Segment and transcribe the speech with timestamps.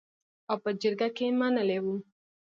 [0.49, 1.95] او په جرګه کې منلې وو.